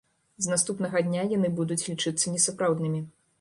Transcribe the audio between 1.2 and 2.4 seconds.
яны будуць лічыцца